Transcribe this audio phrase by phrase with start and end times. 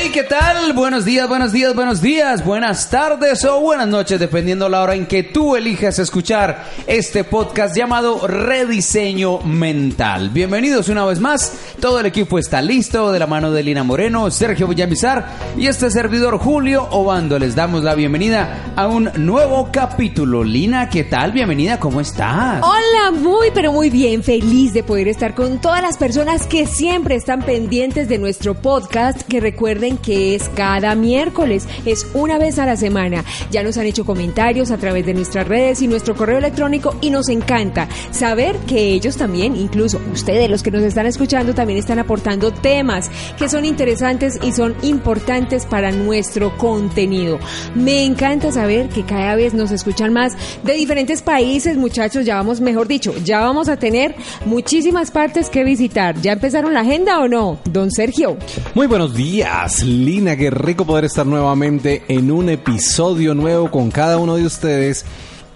[0.00, 0.74] Hey, ¿qué tal?
[0.74, 5.06] Buenos días, buenos días, buenos días, buenas tardes o buenas noches, dependiendo la hora en
[5.06, 10.30] que tú elijas escuchar este podcast llamado Rediseño Mental.
[10.30, 11.52] Bienvenidos una vez más.
[11.80, 15.90] Todo el equipo está listo de la mano de Lina Moreno, Sergio Villamizar y este
[15.90, 17.36] servidor Julio Obando.
[17.36, 20.44] Les damos la bienvenida a un nuevo capítulo.
[20.44, 21.32] Lina, ¿qué tal?
[21.32, 22.62] Bienvenida, ¿cómo estás?
[22.62, 27.16] Hola, muy pero muy bien, feliz de poder estar con todas las personas que siempre
[27.16, 32.66] están pendientes de nuestro podcast, que recuerden que es cada miércoles, es una vez a
[32.66, 33.24] la semana.
[33.50, 37.10] Ya nos han hecho comentarios a través de nuestras redes y nuestro correo electrónico y
[37.10, 41.98] nos encanta saber que ellos también, incluso ustedes los que nos están escuchando, también están
[41.98, 47.38] aportando temas que son interesantes y son importantes para nuestro contenido.
[47.74, 52.60] Me encanta saber que cada vez nos escuchan más de diferentes países, muchachos, ya vamos,
[52.60, 54.14] mejor dicho, ya vamos a tener
[54.46, 56.20] muchísimas partes que visitar.
[56.20, 57.58] ¿Ya empezaron la agenda o no?
[57.64, 58.36] Don Sergio.
[58.74, 59.77] Muy buenos días.
[59.84, 65.04] Lina, qué rico poder estar nuevamente en un episodio nuevo con cada uno de ustedes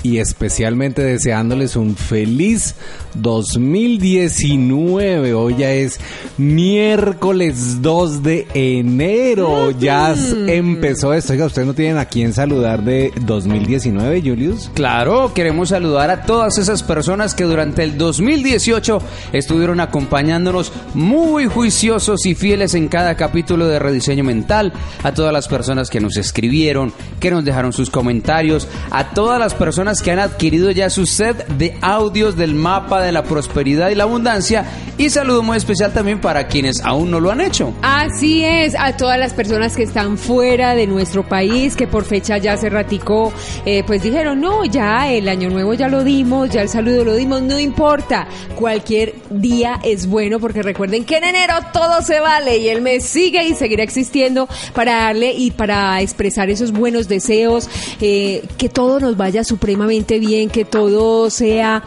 [0.03, 2.75] y especialmente deseándoles un feliz
[3.15, 5.35] 2019.
[5.35, 5.99] Hoy ya es
[6.39, 9.71] miércoles 2 de enero.
[9.73, 10.15] Ya
[10.47, 11.33] empezó esto.
[11.33, 14.71] Oiga, ¿ustedes no tienen a quién saludar de 2019, Julius?
[14.75, 19.01] Claro, queremos saludar a todas esas personas que durante el 2018
[19.33, 24.73] estuvieron acompañándonos muy juiciosos y fieles en cada capítulo de Rediseño Mental.
[25.03, 29.55] A todas las personas que nos escribieron, que nos dejaron sus comentarios, a todas las
[29.55, 33.95] personas que han adquirido ya su set de audios del mapa de la prosperidad y
[33.95, 34.65] la abundancia.
[34.99, 37.73] Y saludo muy especial también para quienes aún no lo han hecho.
[37.83, 42.39] Así es, a todas las personas que están fuera de nuestro país, que por fecha
[42.39, 43.33] ya se raticó,
[43.65, 47.15] eh, pues dijeron, no, ya el año nuevo ya lo dimos, ya el saludo lo
[47.15, 52.59] dimos, no importa, cualquier día es bueno porque recuerden que en enero todo se vale
[52.59, 57.69] y el mes sigue y seguirá existiendo para darle y para expresar esos buenos deseos,
[58.01, 61.83] eh, que todo nos vaya supremamente bien, que todo sea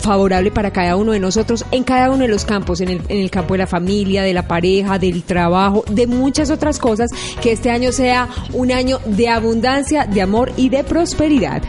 [0.00, 3.20] favorable para cada uno de nosotros en cada uno de los campos, en el, en
[3.20, 7.52] el campo de la familia, de la pareja, del trabajo, de muchas otras cosas, que
[7.52, 11.62] este año sea un año de abundancia, de amor y de prosperidad.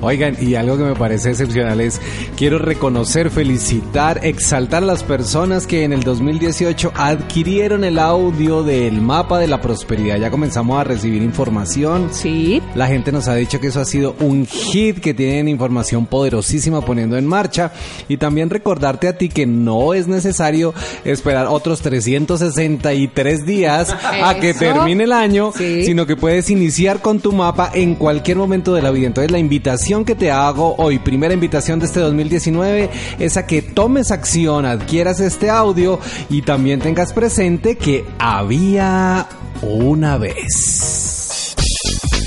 [0.00, 2.00] Oigan, y algo que me parece excepcional es,
[2.36, 9.00] quiero reconocer, felicitar, exaltar a las personas que en el 2018 adquirieron el audio del
[9.00, 10.18] mapa de la prosperidad.
[10.18, 12.08] Ya comenzamos a recibir información.
[12.12, 12.62] Sí.
[12.74, 16.80] La gente nos ha dicho que eso ha sido un hit, que tienen información poderosísima
[16.82, 17.72] poniendo en marcha.
[18.08, 24.54] Y también recordarte a ti que no es necesario esperar otros 363 días a que
[24.54, 25.84] termine el año, Sí.
[25.84, 29.06] sino que puedes iniciar con tu mapa en cualquier momento de la vida.
[29.08, 33.62] Entonces la invitación que te hago hoy, primera invitación de este 2019, es a que
[33.62, 39.26] tomes acción, adquieras este audio y también tengas presente que había
[39.62, 41.54] una vez.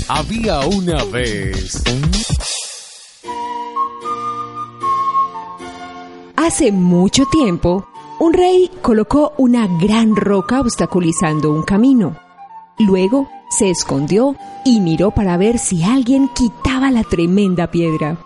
[0.08, 1.84] Había una vez.
[6.34, 7.86] Hace mucho tiempo,
[8.18, 12.16] un rey colocó una gran roca obstaculizando un camino.
[12.80, 18.18] Luego se escondió y miró para ver si alguien quitaba la tremenda piedra.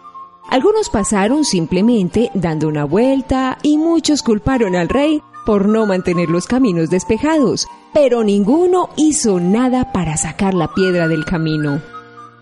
[0.48, 6.47] Algunos pasaron simplemente dando una vuelta y muchos culparon al rey por no mantener los
[6.47, 11.81] caminos despejados, pero ninguno hizo nada para sacar la piedra del camino.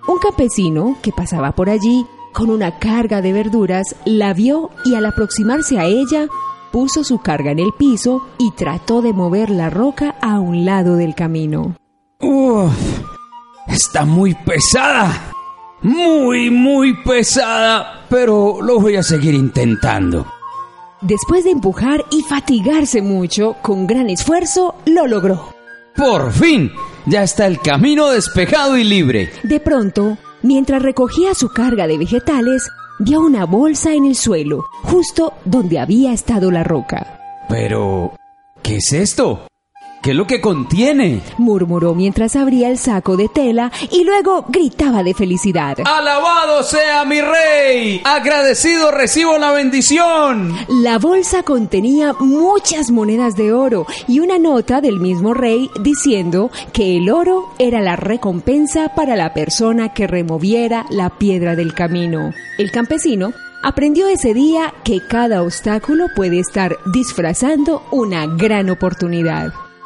[0.06, 5.06] Un campesino que pasaba por allí con una carga de verduras la vio y al
[5.06, 6.26] aproximarse a ella
[6.72, 10.96] puso su carga en el piso y trató de mover la roca a un lado
[10.96, 11.76] del camino.
[12.24, 12.72] Uf,
[13.68, 15.30] está muy pesada.
[15.82, 18.06] Muy, muy pesada.
[18.08, 20.26] Pero lo voy a seguir intentando.
[21.02, 25.50] Después de empujar y fatigarse mucho, con gran esfuerzo, lo logró.
[25.94, 26.72] Por fin,
[27.04, 29.30] ya está el camino despejado y libre.
[29.42, 35.34] De pronto, mientras recogía su carga de vegetales, vio una bolsa en el suelo, justo
[35.44, 37.20] donde había estado la roca.
[37.50, 38.14] Pero,
[38.62, 39.46] ¿qué es esto?
[40.04, 41.22] ¿Qué es lo que contiene?
[41.38, 45.78] Murmuró mientras abría el saco de tela y luego gritaba de felicidad.
[45.82, 48.02] ¡Alabado sea mi rey!
[48.04, 50.54] ¡Agradecido recibo la bendición!
[50.68, 56.98] La bolsa contenía muchas monedas de oro y una nota del mismo rey diciendo que
[56.98, 62.34] el oro era la recompensa para la persona que removiera la piedra del camino.
[62.58, 69.63] El campesino aprendió ese día que cada obstáculo puede estar disfrazando una gran oportunidad.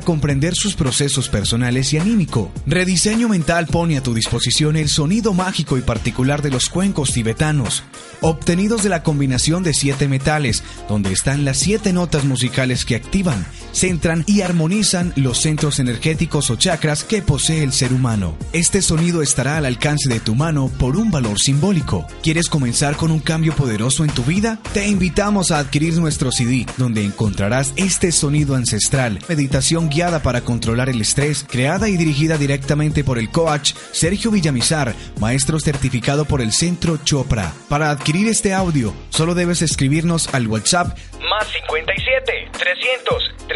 [0.00, 2.50] comprender sus procesos personales y anímico.
[2.66, 7.82] Rediseño Mental pone a tu disposición el sonido mágico y particular de los cuencos tibetanos,
[8.20, 13.46] obtenidos de la combinación de siete metales, donde están las siete notas musicales que activan,
[13.72, 18.36] centran y armonizan los centros energéticos o chakras que posee el ser humano.
[18.52, 22.06] Este sonido estará al alcance de tu mano por un valor simbólico.
[22.22, 24.58] ¿Quieres comenzar con un cambio poderoso en tu vida?
[24.72, 30.88] Te invitamos a adquirir nuestro CD, donde encontrarás este sonido ancestral, meditación guiada para controlar
[30.88, 36.52] el estrés, creada y dirigida directamente por el coach Sergio Villamizar, maestro certificado por el
[36.52, 37.52] Centro Chopra.
[37.68, 40.96] Para adquirir este audio, solo debes escribirnos al WhatsApp
[41.28, 43.34] más 57 300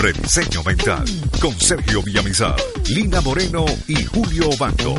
[0.00, 1.04] Rediseño Mental
[1.40, 2.56] con Sergio Villamizar,
[2.88, 4.94] Lina Moreno y Julio Bando.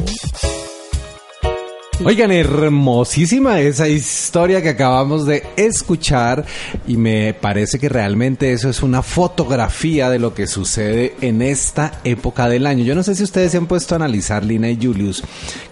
[2.05, 6.45] Oigan, hermosísima esa historia que acabamos de escuchar
[6.87, 11.93] y me parece que realmente eso es una fotografía de lo que sucede en esta
[12.03, 12.83] época del año.
[12.83, 15.23] Yo no sé si ustedes se han puesto a analizar, Lina y Julius,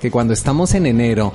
[0.01, 1.31] que cuando estamos en enero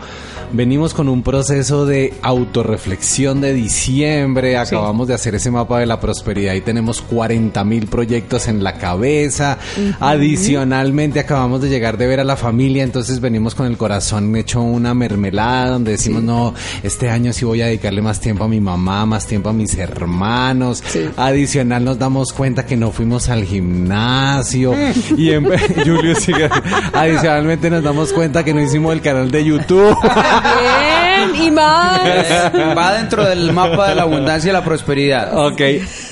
[0.53, 6.01] venimos con un proceso de autorreflexión de diciembre, acabamos de hacer ese mapa de la
[6.01, 9.59] prosperidad y tenemos 40 mil proyectos en la cabeza,
[10.01, 14.61] adicionalmente acabamos de llegar de ver a la familia, entonces venimos con el corazón hecho
[14.81, 18.61] una mermelada donde decimos, no, este año sí voy a dedicarle más tiempo a mi
[18.61, 20.83] mamá, más tiempo a mis hermanos.
[21.17, 24.75] Adicional nos damos cuenta que no fuimos al gimnasio.
[25.17, 25.45] y en,
[25.85, 26.49] Julio sigue.
[26.93, 29.97] Adicionalmente nos damos cuenta que no hicimos el canal de YouTube.
[31.35, 32.01] Y más.
[32.77, 35.47] Va dentro del mapa de la abundancia y la prosperidad.
[35.47, 35.61] Ok,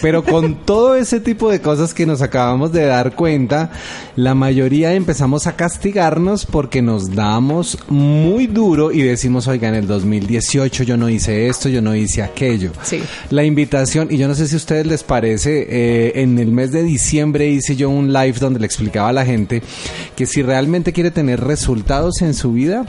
[0.03, 3.71] pero con todo ese tipo de cosas que nos acabamos de dar cuenta,
[4.17, 9.87] la mayoría empezamos a castigarnos porque nos damos muy duro y decimos, oiga, en el
[9.87, 12.73] 2018 yo no hice esto, yo no hice aquello.
[12.83, 13.01] Sí.
[13.31, 16.73] La invitación, y yo no sé si a ustedes les parece, eh, en el mes
[16.73, 19.63] de diciembre hice yo un live donde le explicaba a la gente
[20.17, 22.87] que si realmente quiere tener resultados en su vida,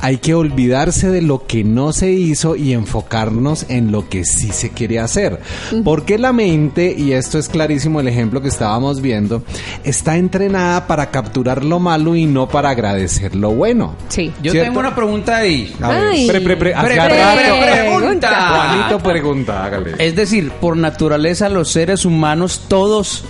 [0.00, 4.50] hay que olvidarse de lo que no se hizo y enfocarnos en lo que sí
[4.52, 5.40] se quiere hacer.
[5.84, 9.42] Porque la mente, y esto es clarísimo el ejemplo que estábamos viendo,
[9.84, 13.94] está entrenada para capturar lo malo y no para agradecer lo bueno.
[14.08, 14.32] Sí.
[14.42, 14.68] Yo ¿Cierto?
[14.68, 15.74] tengo una pregunta ahí.
[15.80, 16.26] A ver, Ay.
[16.28, 18.48] pre, pre, pre, Pre- hace pre- rato- pre- pregunta.
[18.50, 19.94] Juanito pregunta, hágale.
[19.98, 23.24] Es decir, por naturaleza los seres humanos todos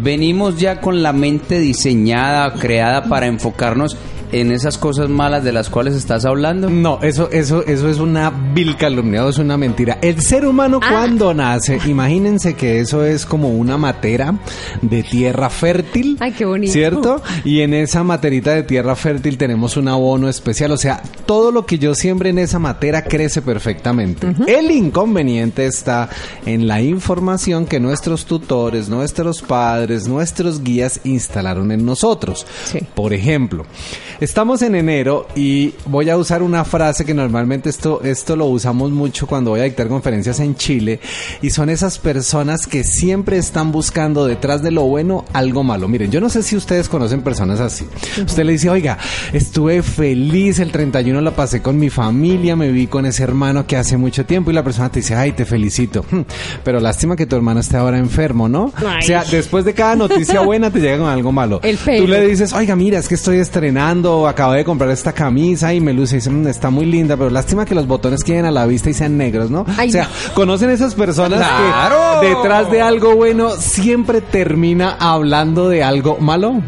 [0.00, 3.96] venimos ya con la mente diseñada, creada para enfocarnos
[4.32, 6.68] en esas cosas malas de las cuales estás hablando.
[6.70, 9.98] No, eso, eso, eso es una vil calumnia, o es una mentira.
[10.02, 10.88] El ser humano Ah.
[10.90, 14.34] cuando nace, imagínense que eso es como una matera
[14.82, 16.16] de tierra fértil.
[16.20, 16.72] Ay, qué bonito.
[16.72, 17.22] ¿Cierto?
[17.44, 20.72] Y en esa materita de tierra fértil tenemos un abono especial.
[20.72, 24.26] O sea, todo lo que yo siembre en esa matera crece perfectamente.
[24.46, 26.08] El inconveniente está
[26.46, 32.46] en la información que nuestros tutores, nuestros padres, nuestros guías instalaron en nosotros.
[32.64, 32.80] Sí.
[32.94, 33.64] Por ejemplo,
[34.20, 38.90] Estamos en enero y voy a usar una frase que normalmente esto, esto lo usamos
[38.90, 40.98] mucho cuando voy a dictar conferencias en Chile
[41.40, 45.86] y son esas personas que siempre están buscando detrás de lo bueno algo malo.
[45.86, 47.86] Miren, yo no sé si ustedes conocen personas así.
[48.20, 48.98] Usted le dice, oiga,
[49.32, 53.76] estuve feliz, el 31 la pasé con mi familia, me vi con ese hermano que
[53.76, 56.04] hace mucho tiempo y la persona te dice, ay, te felicito.
[56.10, 56.22] Hmm,
[56.64, 58.72] Pero lástima que tu hermano esté ahora enfermo, ¿no?
[58.84, 58.98] Ay.
[59.00, 61.60] O sea, después de cada noticia buena te llega con algo malo.
[61.62, 61.78] El.
[61.78, 65.80] Tú le dices, oiga, mira, es que estoy estrenando, acabo de comprar esta camisa y
[65.80, 68.50] me luce y dice, "Mm, está muy linda, pero lástima que los botones queden a
[68.50, 69.64] la vista y sean negros, ¿no?
[69.76, 70.34] Ay, o sea, no.
[70.34, 72.20] conocen esas personas ¡Claro!
[72.20, 76.62] que detrás de algo bueno siempre termina hablando de algo malo.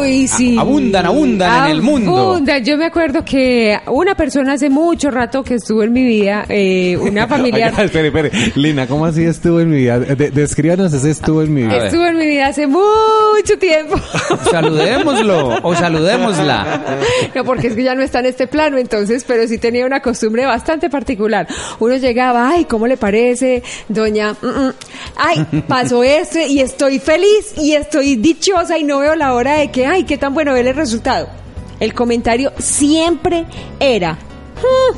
[0.00, 0.56] Uy, sí.
[0.58, 2.16] abundan, abundan en el mundo.
[2.16, 2.64] Abundan.
[2.64, 6.96] Yo me acuerdo que una persona hace mucho rato que estuvo en mi vida, eh,
[6.96, 7.72] una familiar.
[7.72, 8.30] Oiga, espere, espere.
[8.56, 9.98] Lina, ¿cómo así estuvo en mi vida?
[9.98, 11.86] De- descríbanos ese estuvo en mi vida.
[11.86, 13.96] Estuvo en mi vida hace mucho tiempo.
[14.50, 16.98] Saludémoslo o saludémosla.
[17.34, 20.00] No, porque es que ya no está en este plano, entonces, pero sí tenía una
[20.00, 21.46] costumbre bastante particular.
[21.80, 24.32] Uno llegaba, ay, ¿cómo le parece, doña?
[24.40, 24.72] Mm, mm.
[25.16, 29.70] Ay, pasó esto y estoy feliz y estoy dichosa y no veo la hora de
[29.70, 31.28] que, ay, qué tan bueno ver el resultado.
[31.80, 33.46] El comentario siempre
[33.80, 34.96] era, "Hmm,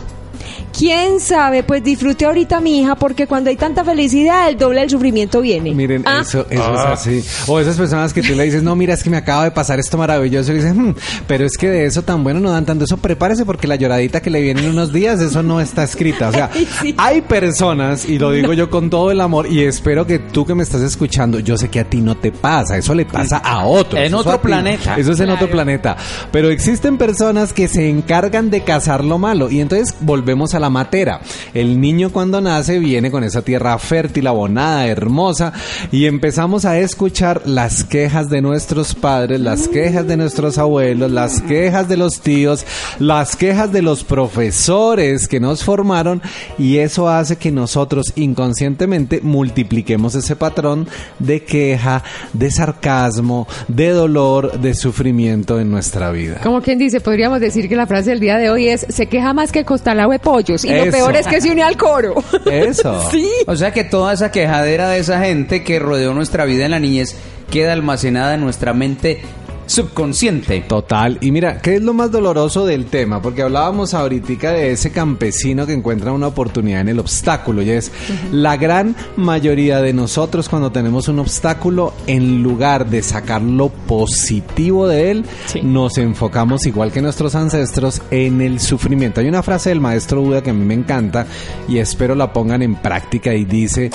[0.76, 1.62] ¿Quién sabe?
[1.62, 5.72] Pues disfrute ahorita mi hija porque cuando hay tanta felicidad el doble del sufrimiento viene.
[5.74, 7.24] Miren, Ah, eso, eso es así.
[7.46, 9.78] O esas personas que tú le dices, no, mira, es que me acaba de pasar
[9.80, 10.52] esto maravilloso.
[10.52, 10.90] Y dices, "Hmm,
[11.26, 12.84] pero es que de eso tan bueno no dan tanto.
[12.84, 16.28] Eso prepárese porque la lloradita que le viene en unos días, eso no está escrita.
[16.28, 16.94] O sea, Ay, sí.
[16.98, 20.54] hay personas, y lo digo yo con todo el amor, y espero que tú que
[20.54, 22.76] me estás escuchando, yo sé que a ti no te pasa.
[22.76, 23.98] Eso le pasa a otros.
[24.00, 24.96] En Eso otro planeta.
[24.96, 25.96] Eso es en otro planeta.
[26.32, 29.50] Pero existen personas que se encargan de cazar lo malo.
[29.50, 31.20] Y entonces volvemos a la matera.
[31.54, 35.52] El niño cuando nace viene con esa tierra fértil, abonada, hermosa.
[35.92, 41.40] Y empezamos a escuchar las quejas de nuestros padres, las quejas de nuestros abuelos, las
[41.42, 42.64] quejas de los tíos,
[42.98, 46.22] las quejas de los profesores que nos formaron.
[46.58, 54.60] Y eso hace que nosotros inconscientemente multipliquemos ese patrón de queja, de sarcasmo, de dolor,
[54.60, 56.40] de sufrimiento en nuestra vida.
[56.42, 59.32] Como quien dice, podríamos decir que la frase del día de hoy es, se queja
[59.32, 60.20] más que costalagua de
[60.64, 62.14] Y lo peor es que se une al coro.
[62.44, 63.08] Eso.
[63.10, 63.30] sí.
[63.46, 66.80] O sea que toda esa quejadera de esa gente que rodeó nuestra vida en la
[66.80, 67.16] niñez
[67.50, 69.22] queda almacenada en nuestra mente
[69.66, 70.64] subconsciente.
[70.68, 71.18] Total.
[71.20, 73.20] Y mira, ¿qué es lo más doloroso del tema?
[73.22, 77.62] Porque hablábamos ahorita de ese campesino que encuentra una oportunidad en el obstáculo.
[77.62, 77.90] Y es
[78.32, 84.88] la gran mayoría de nosotros cuando tenemos un obstáculo, en lugar de sacar lo positivo
[84.88, 85.60] de él, Sí.
[85.62, 89.20] nos enfocamos igual que nuestros ancestros en el sufrimiento.
[89.20, 91.26] Hay una frase del maestro Buda que a mí me encanta
[91.68, 93.90] y espero la pongan en práctica y dice,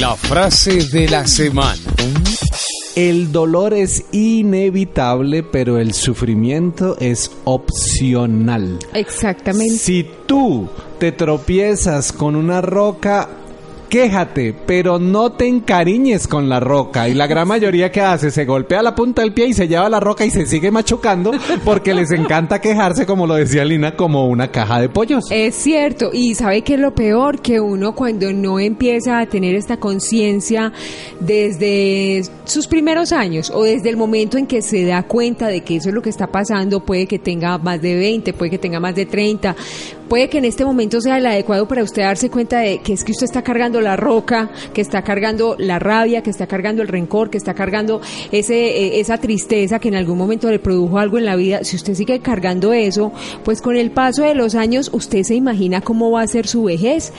[0.00, 1.76] La frase de la semana.
[2.96, 8.78] El dolor es inevitable, pero el sufrimiento es opcional.
[8.94, 9.76] Exactamente.
[9.76, 10.66] Si tú
[10.98, 13.28] te tropiezas con una roca,
[13.88, 17.08] quéjate, pero no te encariñes con la roca.
[17.08, 19.88] Y la gran mayoría que hace se golpea la punta del pie y se lleva
[19.88, 21.32] la roca y se sigue machucando
[21.64, 25.24] porque les encanta quejarse, como lo decía Lina, como una caja de pollos.
[25.30, 29.54] Es cierto, y sabe que es lo peor que uno cuando no empieza a tener
[29.54, 30.72] esta conciencia
[31.20, 35.76] desde sus primeros años o desde el momento en que se da cuenta de que
[35.76, 38.80] eso es lo que está pasando, puede que tenga más de 20, puede que tenga
[38.80, 39.56] más de 30,
[40.08, 43.04] puede que en este momento sea el adecuado para usted darse cuenta de que es
[43.04, 46.88] que usted está cargando la roca, que está cargando la rabia, que está cargando el
[46.88, 48.00] rencor, que está cargando
[48.32, 51.64] ese eh, esa tristeza que en algún momento le produjo algo en la vida.
[51.64, 53.12] Si usted sigue cargando eso,
[53.44, 56.64] pues con el paso de los años usted se imagina cómo va a ser su
[56.64, 57.12] vejez.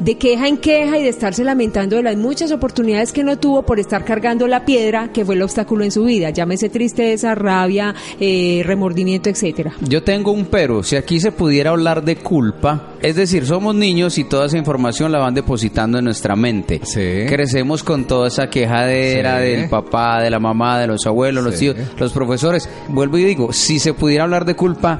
[0.00, 3.62] De queja en queja y de estarse lamentando de las muchas oportunidades que no tuvo
[3.62, 6.30] por estar cargando la piedra que fue el obstáculo en su vida.
[6.30, 9.74] Llámese tristeza, rabia, eh, remordimiento, etcétera.
[9.80, 14.18] Yo tengo un pero, si aquí se pudiera hablar de culpa, es decir, somos niños
[14.18, 16.80] y toda esa información la van depositando en nuestra mente.
[16.84, 17.26] Sí.
[17.28, 19.44] Crecemos con toda esa quejadera Sí.
[19.46, 22.68] del papá, de la mamá, de los abuelos, los tíos, los profesores.
[22.88, 24.98] Vuelvo y digo, si se pudiera hablar de culpa,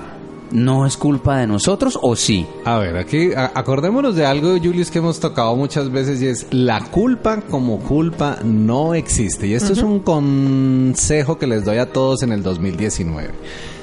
[0.53, 2.47] ¿no es culpa de nosotros o sí?
[2.65, 6.47] A ver, aquí a- acordémonos de algo, Julius, que hemos tocado muchas veces y es
[6.51, 9.47] la culpa como culpa no existe.
[9.47, 13.31] Y esto es un consejo que les doy a todos en el 2019.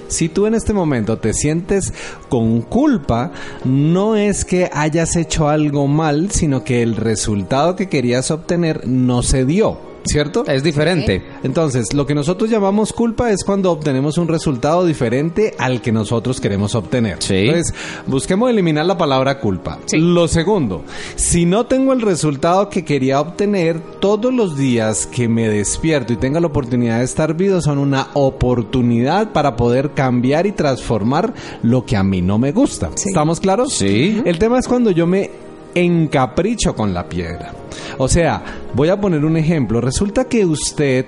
[0.07, 1.93] Si tú en este momento te sientes
[2.29, 3.31] con culpa,
[3.63, 9.21] no es que hayas hecho algo mal, sino que el resultado que querías obtener no
[9.21, 9.88] se dio.
[10.05, 10.43] ¿Cierto?
[10.45, 11.23] Es diferente.
[11.43, 16.39] Entonces, lo que nosotros llamamos culpa es cuando obtenemos un resultado diferente al que nosotros
[16.39, 17.17] queremos obtener.
[17.19, 17.35] Sí.
[17.35, 17.73] Entonces,
[18.07, 19.79] busquemos eliminar la palabra culpa.
[19.85, 19.97] Sí.
[19.97, 20.83] Lo segundo,
[21.15, 26.17] si no tengo el resultado que quería obtener, todos los días que me despierto y
[26.17, 31.85] tenga la oportunidad de estar vivo son una oportunidad para poder cambiar y transformar lo
[31.85, 32.91] que a mí no me gusta.
[32.95, 33.09] Sí.
[33.09, 33.73] ¿Estamos claros?
[33.73, 34.21] Sí.
[34.25, 37.53] El tema es cuando yo me encapricho con la piedra.
[37.97, 39.81] O sea, voy a poner un ejemplo.
[39.81, 41.05] Resulta que usted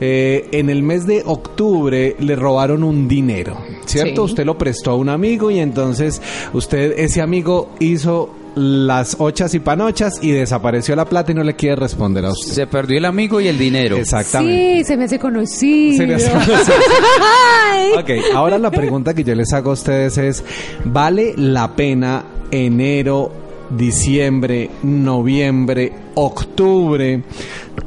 [0.00, 4.26] eh, en el mes de octubre le robaron un dinero, ¿cierto?
[4.26, 4.32] Sí.
[4.32, 6.22] Usted lo prestó a un amigo y entonces
[6.52, 11.54] usted, ese amigo hizo las ochas y panochas y desapareció la plata y no le
[11.54, 12.52] quiere responder a usted.
[12.52, 13.96] Se perdió el amigo y el dinero.
[13.96, 14.78] Exactamente.
[14.78, 15.96] Sí, se me hace conocido.
[15.96, 16.32] Se le hace
[17.72, 17.90] Ay.
[17.96, 20.44] Ok, ahora la pregunta que yo les hago a ustedes es,
[20.84, 23.30] ¿vale la pena enero,
[23.70, 27.22] diciembre, noviembre, octubre,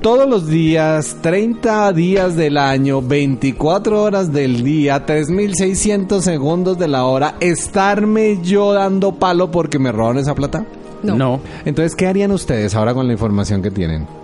[0.02, 7.06] todos los días, 30 días del año, 24 horas del día, 3600 segundos de la
[7.06, 10.66] hora, estarme yo dando palo porque me robaron esa plata?
[11.04, 11.16] No.
[11.16, 11.42] no.
[11.66, 14.21] Entonces, ¿qué harían ustedes ahora con la información que tienen?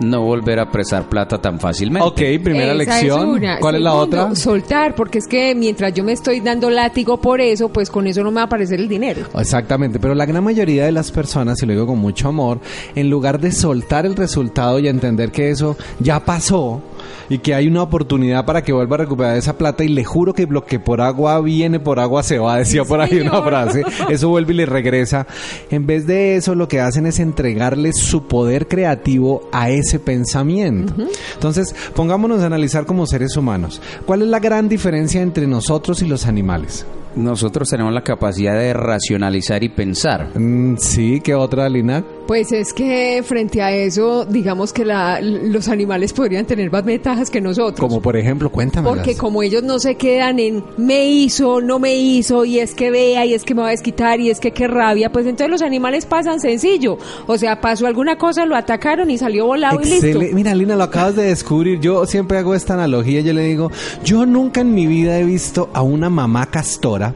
[0.00, 2.06] No volver a prestar plata tan fácilmente.
[2.06, 3.28] Ok, primera Esa lección.
[3.28, 3.58] una.
[3.58, 4.34] ¿Cuál es la otra?
[4.34, 8.22] Soltar, porque es que mientras yo me estoy dando látigo por eso, pues con eso
[8.22, 9.26] no me va a aparecer el dinero.
[9.38, 12.60] Exactamente, pero la gran mayoría de las personas, y lo digo con mucho amor,
[12.94, 16.82] en lugar de soltar el resultado y entender que eso ya pasó
[17.28, 20.32] y que hay una oportunidad para que vuelva a recuperar esa plata y le juro
[20.32, 23.82] que lo que por agua viene, por agua se va, decía por ahí una frase,
[24.08, 25.26] eso vuelve y le regresa.
[25.70, 30.94] En vez de eso, lo que hacen es entregarle su poder creativo a ese pensamiento.
[31.34, 33.80] Entonces, pongámonos a analizar como seres humanos.
[34.06, 36.86] ¿Cuál es la gran diferencia entre nosotros y los animales?
[37.16, 40.38] Nosotros tenemos la capacidad de racionalizar y pensar.
[40.38, 42.04] Mm, sí, ¿qué otra, Lina?
[42.30, 47.28] Pues es que frente a eso, digamos que la- los animales podrían tener más ventajas
[47.28, 47.80] que nosotros.
[47.80, 48.88] Como por ejemplo, cuéntame.
[48.88, 52.92] Porque como ellos no se quedan en me hizo, no me hizo, y es que
[52.92, 55.50] vea, y es que me va a desquitar, y es que qué rabia, pues entonces
[55.50, 56.98] los animales pasan sencillo.
[57.26, 60.20] O sea, pasó alguna cosa, lo atacaron y salió volado y listo.
[60.32, 61.80] Mira, Lina, lo acabas de descubrir.
[61.80, 63.22] Yo siempre hago esta analogía.
[63.22, 63.72] Yo le digo,
[64.04, 67.12] yo nunca en mi vida he visto a una mamá castora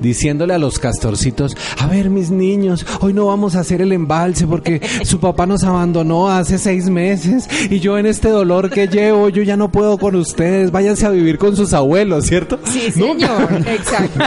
[0.00, 4.55] diciéndole a los castorcitos, a ver, mis niños, hoy no vamos a hacer el embalse
[4.56, 9.28] porque su papá nos abandonó hace seis meses y yo en este dolor que llevo,
[9.28, 10.70] yo ya no puedo con ustedes.
[10.70, 12.58] Váyanse a vivir con sus abuelos, ¿cierto?
[12.64, 13.26] Sí, Nunca.
[13.36, 14.18] señor, exacto.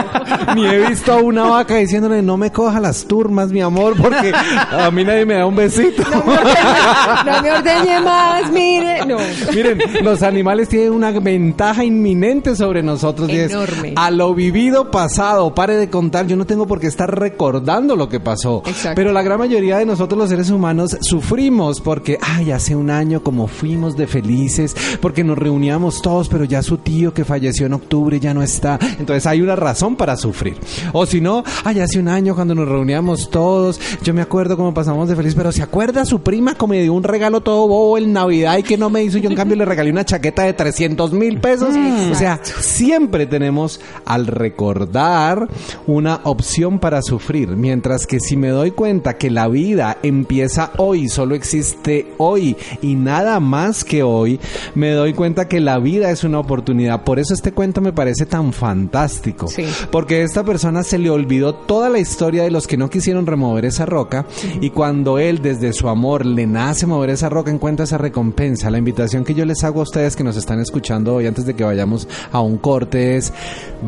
[0.54, 4.32] Ni he visto a una vaca diciéndole, no me coja las turmas, mi amor, porque
[4.70, 6.02] a mí nadie me da un besito.
[6.10, 9.06] No me ordeñe, no me ordeñe más, mire.
[9.06, 9.16] No.
[9.52, 13.94] Miren, los animales tienen una ventaja inminente sobre nosotros y es Enorme.
[13.96, 15.54] a lo vivido pasado.
[15.54, 18.62] Pare de contar, yo no tengo por qué estar recordando lo que pasó.
[18.66, 18.94] Exacto.
[18.96, 23.22] Pero la gran mayoría de nosotros los seres humanos sufrimos porque, ay, hace un año
[23.22, 27.74] como fuimos de felices, porque nos reuníamos todos, pero ya su tío que falleció en
[27.74, 28.78] octubre ya no está.
[28.98, 30.56] Entonces hay una razón para sufrir.
[30.92, 34.74] O si no, ay, hace un año cuando nos reuníamos todos, yo me acuerdo cómo
[34.74, 37.98] pasamos de feliz, pero ¿se acuerda su prima que me dio un regalo todo bobo
[37.98, 39.18] en Navidad y que no me hizo?
[39.18, 41.74] Yo en cambio le regalé una chaqueta de 300 mil pesos.
[42.10, 45.48] O sea, siempre tenemos al recordar
[45.86, 51.08] una opción para sufrir, mientras que si me doy cuenta que la vida empieza hoy,
[51.08, 54.40] solo existe hoy y nada más que hoy,
[54.74, 57.04] me doy cuenta que la vida es una oportunidad.
[57.04, 59.48] Por eso este cuento me parece tan fantástico.
[59.48, 59.64] Sí.
[59.90, 63.26] Porque a esta persona se le olvidó toda la historia de los que no quisieron
[63.26, 64.26] remover esa roca
[64.60, 68.70] y cuando él desde su amor le nace mover esa roca encuentra esa recompensa.
[68.70, 71.54] La invitación que yo les hago a ustedes que nos están escuchando hoy antes de
[71.54, 73.32] que vayamos a un corte es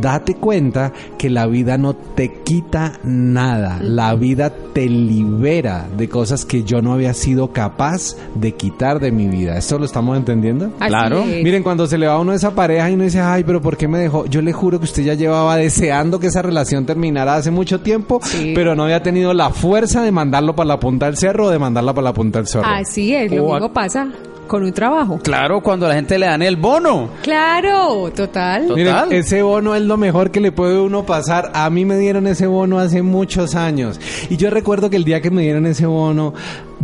[0.00, 3.80] date cuenta que la vida no te quita nada.
[3.82, 9.12] La vida te libera de cosas que yo no había sido capaz de quitar de
[9.12, 9.56] mi vida.
[9.56, 10.66] ¿Esto lo estamos entendiendo?
[10.78, 11.20] Así Claro.
[11.22, 11.42] es.
[11.44, 13.76] Miren, cuando se le va a uno esa pareja y uno dice, ay, pero ¿por
[13.76, 14.26] qué me dejó?
[14.26, 18.20] Yo le juro que usted ya llevaba deseando que esa relación terminara hace mucho tiempo,
[18.22, 18.52] Sí.
[18.54, 21.58] pero no había tenido la fuerza de mandarlo para la punta del cerro o de
[21.58, 22.66] mandarla para la punta del cerro.
[22.66, 24.08] Así es, lo O a- mismo pasa
[24.46, 25.18] con un trabajo.
[25.22, 27.10] Claro, cuando a la gente le dan el bono.
[27.22, 28.66] Claro, total.
[28.68, 28.76] Total.
[28.76, 31.50] Miren, ese bono es lo mejor que le puede uno pasar.
[31.54, 34.00] A mí me dieron ese bono hace muchos años.
[34.30, 36.34] Y yo recuerdo que el día que me dieron ese bono,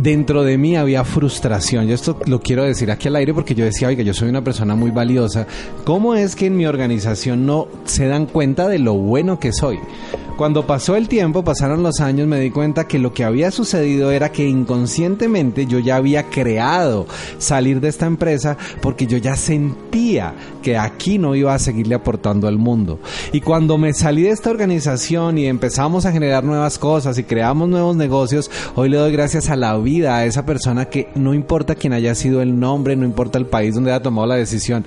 [0.01, 1.87] dentro de mí había frustración.
[1.87, 4.43] Yo esto lo quiero decir aquí al aire porque yo decía, oiga, yo soy una
[4.43, 5.45] persona muy valiosa.
[5.83, 9.79] ¿Cómo es que en mi organización no se dan cuenta de lo bueno que soy?
[10.37, 14.09] Cuando pasó el tiempo, pasaron los años, me di cuenta que lo que había sucedido
[14.11, 17.07] era que inconscientemente yo ya había creado
[17.39, 20.33] salir de esta empresa porque yo ya sentía
[20.63, 22.99] que aquí no iba a seguirle aportando al mundo.
[23.33, 27.67] Y cuando me salí de esta organización y empezamos a generar nuevas cosas y creamos
[27.67, 31.33] nuevos negocios, hoy le doy gracias a la vida vida a esa persona que no
[31.33, 34.85] importa quién haya sido el nombre, no importa el país donde haya tomado la decisión,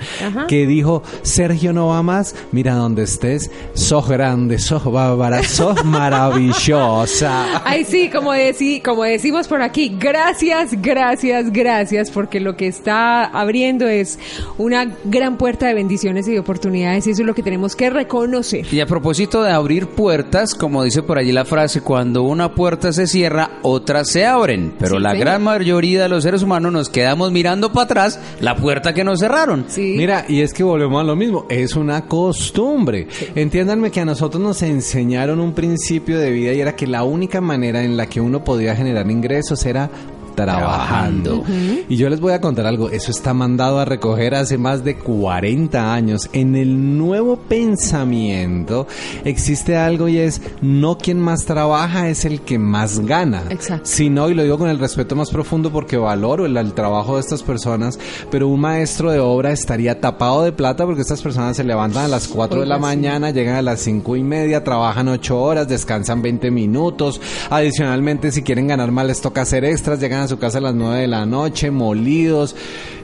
[0.48, 5.84] que dijo, Sergio no va más, mira donde estés, sos grande, sos bárbara, sos
[6.52, 7.62] maravillosa.
[7.64, 13.24] Ay, sí, como, deci- como decimos por aquí, gracias, gracias, gracias, porque lo que está
[13.24, 14.18] abriendo es
[14.58, 17.90] una gran puerta de bendiciones y de oportunidades y eso es lo que tenemos que
[17.90, 18.66] reconocer.
[18.72, 22.92] Y a propósito de abrir puertas, como dice por allí la frase, cuando una puerta
[22.92, 24.72] se cierra, otras se abren.
[24.92, 25.24] Pero Sí, la señor.
[25.26, 29.20] gran mayoría de los seres humanos nos quedamos mirando para atrás la puerta que nos
[29.20, 29.64] cerraron.
[29.68, 29.94] Sí.
[29.96, 33.08] Mira, y es que volvemos a lo mismo, es una costumbre.
[33.34, 37.40] Entiéndanme que a nosotros nos enseñaron un principio de vida y era que la única
[37.40, 39.90] manera en la que uno podía generar ingresos era
[40.34, 41.44] trabajando.
[41.88, 44.96] Y yo les voy a contar algo, eso está mandado a recoger hace más de
[44.96, 46.28] 40 años.
[46.32, 48.86] En el nuevo pensamiento
[49.24, 53.44] existe algo y es no quien más trabaja es el que más gana.
[53.50, 53.86] Exacto.
[53.86, 57.20] sino, y lo digo con el respeto más profundo porque valoro el, el trabajo de
[57.20, 57.98] estas personas,
[58.30, 62.08] pero un maestro de obra estaría tapado de plata porque estas personas se levantan a
[62.08, 66.22] las 4 de la mañana, llegan a las 5 y media, trabajan 8 horas, descansan
[66.22, 70.58] 20 minutos, adicionalmente si quieren ganar más les toca hacer extras, llegan a su casa
[70.58, 72.54] a las 9 de la noche, molidos,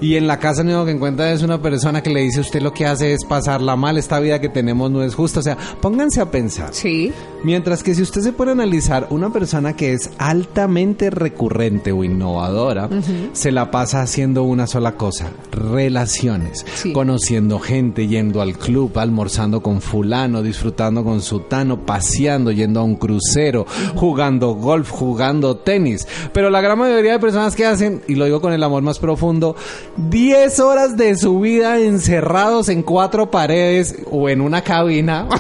[0.00, 2.62] y en la casa lo único que encuentra es una persona que le dice usted
[2.62, 5.56] lo que hace es pasarla mal, esta vida que tenemos no es justa, o sea,
[5.80, 6.70] pónganse a pensar.
[6.72, 7.12] Sí.
[7.44, 12.88] Mientras que si usted se puede analizar, una persona que es altamente recurrente o innovadora,
[13.32, 16.92] se la pasa haciendo una sola cosa, relaciones, Sí.
[16.92, 22.96] conociendo gente, yendo al club, almorzando con fulano, disfrutando con sutano, paseando, yendo a un
[22.96, 26.06] crucero, jugando golf, jugando tenis.
[26.32, 28.98] Pero la gran mayoría de personas que hacen, y lo digo con el amor más
[28.98, 29.56] profundo,
[29.96, 35.28] 10 horas de su vida encerrados en cuatro paredes o en una cabina.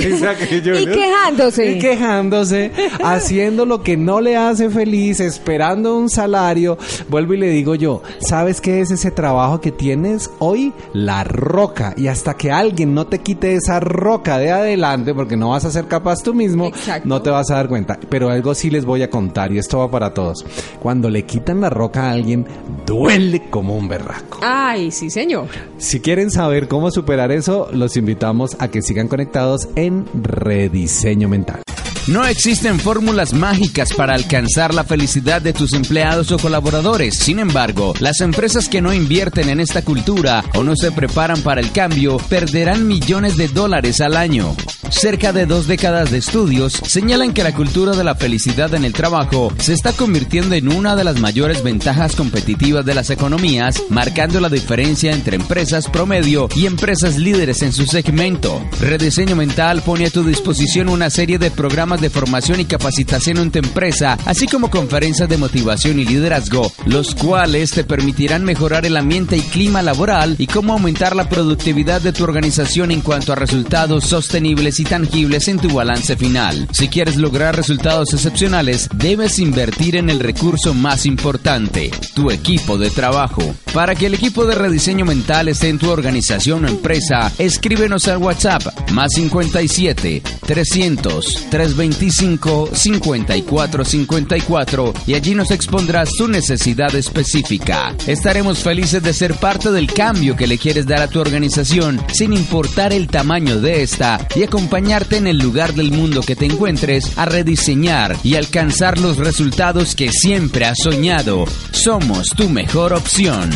[0.00, 1.72] Y quejándose.
[1.72, 6.78] y quejándose, haciendo lo que no le hace feliz, esperando un salario.
[7.08, 10.72] Vuelvo y le digo yo, ¿sabes qué es ese trabajo que tienes hoy?
[10.92, 11.94] La roca.
[11.96, 15.70] Y hasta que alguien no te quite esa roca de adelante, porque no vas a
[15.70, 17.08] ser capaz tú mismo, Exacto.
[17.08, 17.98] no te vas a dar cuenta.
[18.08, 20.44] Pero algo sí les voy a contar, y esto va para todos.
[20.80, 22.46] Cuando le quitan la roca a alguien,
[22.86, 24.40] duele como un berraco.
[24.42, 25.48] Ay, sí, señor.
[25.78, 31.62] Si quieren saber cómo superar eso, los invitamos a que sigan conectados en Rediseño Mental.
[32.06, 37.18] No existen fórmulas mágicas para alcanzar la felicidad de tus empleados o colaboradores.
[37.18, 41.60] Sin embargo, las empresas que no invierten en esta cultura o no se preparan para
[41.60, 44.56] el cambio perderán millones de dólares al año.
[44.90, 48.92] Cerca de dos décadas de estudios señalan que la cultura de la felicidad en el
[48.92, 54.40] trabajo se está convirtiendo en una de las mayores ventajas competitivas de las economías, marcando
[54.40, 58.62] la diferencia entre empresas promedio y empresas líderes en su segmento.
[58.80, 63.52] Rediseño Mental pone a tu disposición una serie de programas de formación y capacitación en
[63.52, 68.96] tu empresa, así como conferencias de motivación y liderazgo, los cuales te permitirán mejorar el
[68.96, 73.36] ambiente y clima laboral y cómo aumentar la productividad de tu organización en cuanto a
[73.36, 76.66] resultados sostenibles y tangibles en tu balance final.
[76.72, 82.90] Si quieres lograr resultados excepcionales, debes invertir en el recurso más importante, tu equipo de
[82.90, 83.42] trabajo.
[83.74, 88.18] Para que el equipo de rediseño mental esté en tu organización o empresa, escríbenos al
[88.18, 97.94] WhatsApp más 57 300 325 5454 y allí nos expondrás tu necesidad específica.
[98.06, 102.32] Estaremos felices de ser parte del cambio que le quieres dar a tu organización, sin
[102.32, 107.18] importar el tamaño de esta, y acompañarte en el lugar del mundo que te encuentres
[107.18, 111.44] a rediseñar y alcanzar los resultados que siempre has soñado.
[111.72, 113.50] Somos tu mejor opción.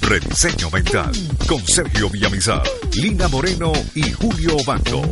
[0.00, 1.12] Rediseño Mental
[1.46, 2.64] con Sergio Villamizar,
[2.96, 5.02] Lina Moreno y Julio Banco.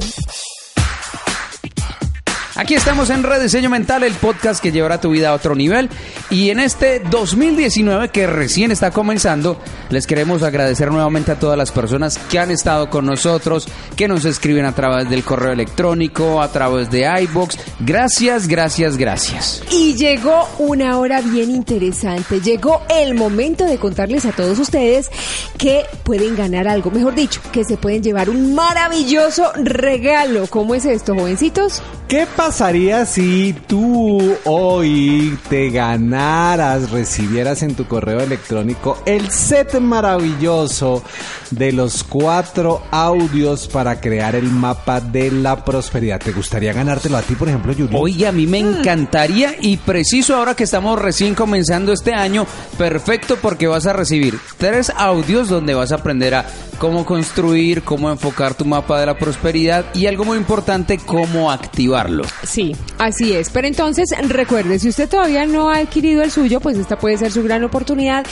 [2.54, 5.88] Aquí estamos en Rediseño Mental, el podcast que llevará tu vida a otro nivel.
[6.28, 11.72] Y en este 2019 que recién está comenzando, les queremos agradecer nuevamente a todas las
[11.72, 16.52] personas que han estado con nosotros, que nos escriben a través del correo electrónico, a
[16.52, 17.56] través de iBox.
[17.80, 19.62] Gracias, gracias, gracias.
[19.70, 22.42] Y llegó una hora bien interesante.
[22.42, 25.10] Llegó el momento de contarles a todos ustedes
[25.56, 26.90] que pueden ganar algo.
[26.90, 30.46] Mejor dicho, que se pueden llevar un maravilloso regalo.
[30.48, 31.82] ¿Cómo es esto, jovencitos?
[32.08, 41.05] ¿Qué pasaría si tú hoy te ganaras, recibieras en tu correo electrónico el set maravilloso
[41.52, 46.20] de los cuatro audios para crear el mapa de la prosperidad?
[46.20, 47.94] ¿Te gustaría ganártelo a ti, por ejemplo, Yuri?
[47.96, 52.44] Oye, a mí me encantaría y preciso ahora que estamos recién comenzando este año,
[52.76, 56.46] perfecto porque vas a recibir tres audios donde vas a aprender a
[56.78, 62.24] cómo construir, cómo enfocar tu mapa de la prosperidad y algo muy importante, cómo activarlo.
[62.42, 63.51] Sí, así es.
[63.51, 67.33] Pero entonces recuerde, si usted todavía no ha adquirido el suyo, pues esta puede ser
[67.33, 68.25] su gran oportunidad.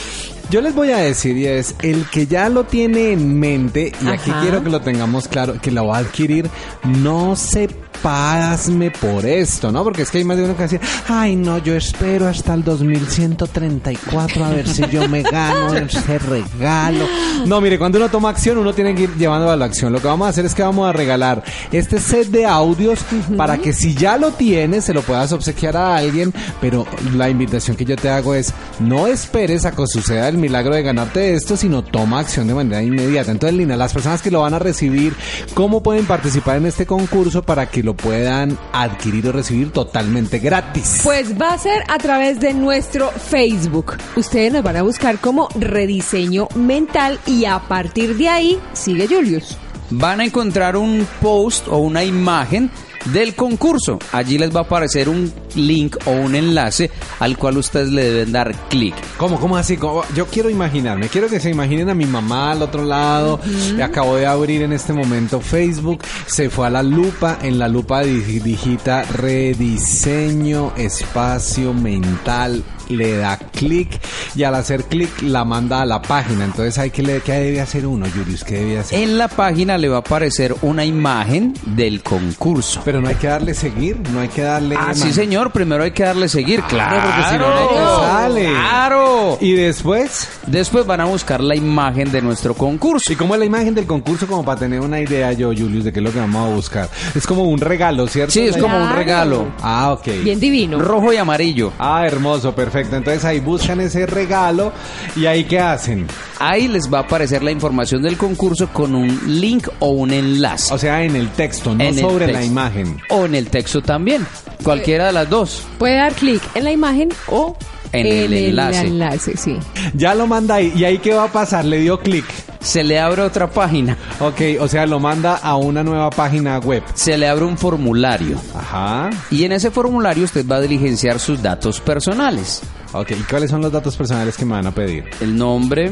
[0.49, 4.07] Yo les voy a decir, y es el que ya lo tiene en mente, y
[4.09, 6.49] aquí quiero que lo tengamos claro, que lo va a adquirir,
[6.83, 7.69] no se
[8.01, 9.83] pasme por esto, ¿no?
[9.83, 12.63] Porque es que hay más de uno que dice, ay no, yo espero hasta el
[12.63, 17.05] 2134 a ver si yo me gano ese regalo.
[17.45, 19.91] No, mire, cuando uno toma acción, uno tiene que ir llevando a la acción.
[19.91, 22.99] Lo que vamos a hacer es que vamos a regalar este set de audios
[23.37, 26.85] para que si ya lo tienes, se lo puedas obsequiar a alguien, pero
[27.15, 30.83] la invitación que yo te hago es, no esperes a que suceda el milagro de
[30.83, 33.31] ganarte esto, sino toma acción de manera inmediata.
[33.31, 35.15] Entonces, Lina, las personas que lo van a recibir,
[35.53, 41.01] ¿cómo pueden participar en este concurso para que lo puedan adquirir o recibir totalmente gratis?
[41.03, 43.97] Pues va a ser a través de nuestro Facebook.
[44.15, 49.57] Ustedes nos van a buscar como rediseño mental y a partir de ahí sigue Julius.
[49.89, 52.71] Van a encontrar un post o una imagen
[53.05, 53.99] del concurso.
[54.11, 58.31] Allí les va a aparecer un link o un enlace al cual ustedes le deben
[58.31, 58.95] dar clic.
[59.17, 59.77] ¿Cómo, cómo así?
[59.77, 60.03] ¿Cómo?
[60.15, 63.39] Yo quiero imaginarme, quiero que se imaginen a mi mamá al otro lado.
[63.83, 68.01] Acabo de abrir en este momento Facebook, se fue a la lupa, en la lupa
[68.03, 72.63] di- digita rediseño espacio mental.
[72.91, 73.89] Le da clic
[74.35, 76.45] y al hacer clic la manda a la página.
[76.45, 78.43] Entonces, hay que le, ¿qué debe hacer uno, Julius?
[78.43, 78.99] ¿Qué debe hacer?
[79.01, 82.81] En la página le va a aparecer una imagen del concurso.
[82.85, 84.75] Pero no hay que darle seguir, no hay que darle.
[84.79, 85.51] Ah, sí, señor.
[85.51, 86.61] Primero hay que darle seguir.
[86.63, 87.49] Claro, porque si no,
[87.81, 88.45] no sale.
[88.49, 89.37] Claro.
[89.41, 93.11] Y después, Después van a buscar la imagen de nuestro concurso.
[93.13, 94.27] ¿Y cómo es la imagen del concurso?
[94.27, 96.89] Como para tener una idea yo, Julius, de qué es lo que vamos a buscar.
[97.15, 98.33] Es como un regalo, ¿cierto?
[98.33, 98.95] Sí, es como un Claro.
[98.97, 99.45] regalo.
[99.61, 100.07] Ah, ok.
[100.23, 100.79] Bien divino.
[100.79, 101.71] Rojo y amarillo.
[101.79, 102.80] Ah, hermoso, perfecto.
[102.81, 104.71] Entonces ahí buscan ese regalo
[105.15, 106.07] y ahí qué hacen.
[106.39, 110.73] Ahí les va a aparecer la información del concurso con un link o un enlace.
[110.73, 112.97] O sea, en el texto, no En sobre la imagen.
[113.09, 114.25] O en el texto también.
[114.63, 115.63] Cualquiera de las dos.
[115.77, 117.55] Puede dar clic en la imagen o
[117.93, 118.87] En el enlace.
[118.87, 119.57] enlace, sí.
[119.93, 120.71] Ya lo manda ahí.
[120.75, 121.65] ¿Y ahí qué va a pasar?
[121.65, 122.25] Le dio clic.
[122.61, 123.97] Se le abre otra página.
[124.19, 126.83] Ok, o sea, lo manda a una nueva página web.
[126.93, 128.39] Se le abre un formulario.
[128.55, 129.09] Ajá.
[129.31, 132.61] Y en ese formulario usted va a diligenciar sus datos personales.
[132.93, 135.05] Ok, ¿y cuáles son los datos personales que me van a pedir?
[135.21, 135.91] El nombre,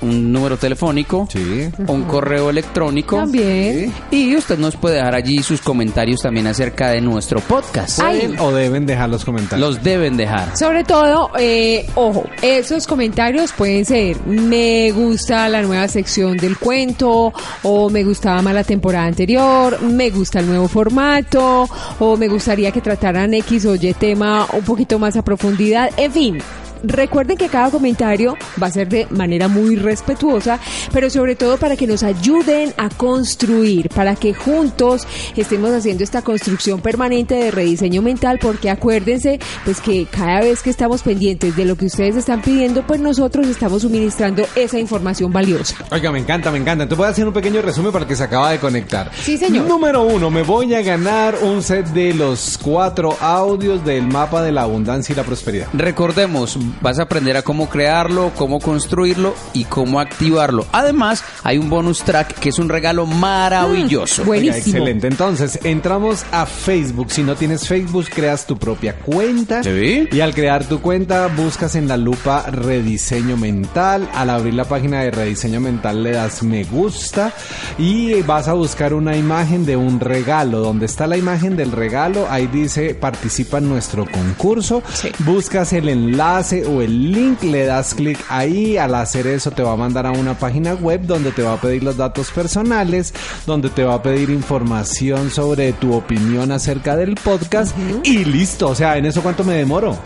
[0.00, 1.68] un número telefónico, Sí.
[1.88, 3.16] un correo electrónico.
[3.16, 3.92] También.
[4.10, 8.00] Y usted nos puede dejar allí sus comentarios también acerca de nuestro podcast.
[8.00, 9.68] ¿Pueden o deben dejar los comentarios?
[9.74, 10.56] Los deben dejar.
[10.56, 17.32] Sobre todo, eh, ojo, esos comentarios pueden ser me gusta la nueva sección del cuento,
[17.64, 22.70] o me gustaba más la temporada anterior, me gusta el nuevo formato, o me gustaría
[22.70, 26.63] que trataran X o Y tema un poquito más a profundidad, en fin.
[26.84, 30.60] Recuerden que cada comentario va a ser de manera muy respetuosa,
[30.92, 36.22] pero sobre todo para que nos ayuden a construir, para que juntos estemos haciendo esta
[36.22, 41.64] construcción permanente de rediseño mental, porque acuérdense pues que cada vez que estamos pendientes de
[41.64, 45.76] lo que ustedes están pidiendo, pues nosotros estamos suministrando esa información valiosa.
[45.90, 46.84] Oiga, me encanta, me encanta.
[46.84, 49.10] Entonces voy a hacer un pequeño resumen para el que se acaba de conectar.
[49.14, 49.66] Sí, señor.
[49.66, 54.52] Número uno, me voy a ganar un set de los cuatro audios del mapa de
[54.52, 55.68] la abundancia y la prosperidad.
[55.72, 60.66] Recordemos, vas a aprender a cómo crearlo, cómo construirlo y cómo activarlo.
[60.72, 64.22] Además, hay un bonus track que es un regalo maravilloso.
[64.22, 64.54] Mm, Buenísimo.
[64.56, 65.06] Oiga, excelente.
[65.06, 67.10] Entonces, entramos a Facebook.
[67.10, 69.62] Si no tienes Facebook, creas tu propia cuenta.
[69.62, 70.08] Sí.
[70.10, 74.08] Y al crear tu cuenta, buscas en la lupa rediseño mental.
[74.14, 77.32] Al abrir la página de rediseño mental, le das me gusta
[77.78, 80.60] y vas a buscar una imagen de un regalo.
[80.60, 84.82] Donde está la imagen del regalo, ahí dice participa en nuestro concurso.
[84.92, 85.10] Sí.
[85.20, 88.76] Buscas el enlace o el link, le das clic ahí.
[88.76, 91.60] Al hacer eso, te va a mandar a una página web donde te va a
[91.60, 93.12] pedir los datos personales,
[93.46, 98.68] donde te va a pedir información sobre tu opinión acerca del podcast y listo.
[98.68, 99.96] O sea, ¿en eso cuánto me demoro?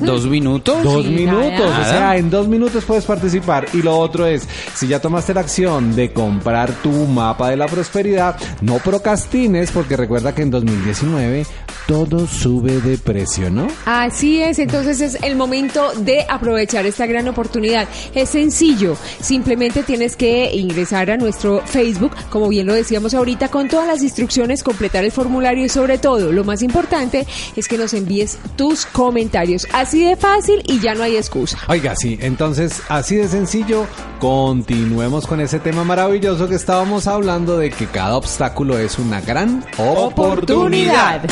[0.00, 0.82] ¿Dos minutos?
[0.82, 1.80] Dos Sí, minutos, nada.
[1.80, 3.66] o sea, en dos minutos puedes participar.
[3.72, 7.66] Y lo otro es, si ya tomaste la acción de comprar tu mapa de la
[7.66, 11.46] prosperidad, no procrastines porque recuerda que en 2019
[11.86, 13.66] todo sube de precio, ¿no?
[13.84, 17.88] Así es, entonces es el momento de aprovechar esta gran oportunidad.
[18.14, 23.68] Es sencillo, simplemente tienes que ingresar a nuestro Facebook, como bien lo decíamos ahorita, con
[23.68, 27.94] todas las instrucciones, completar el formulario y sobre todo, lo más importante es que nos
[27.94, 29.66] envíes tus comentarios.
[29.72, 31.58] Así de fácil y ya no hay excusa.
[31.68, 33.86] Oiga, sí, entonces así de sencillo,
[34.20, 39.64] continuemos con ese tema maravilloso que estábamos hablando de que cada obstáculo es una gran
[39.76, 41.22] oportunidad.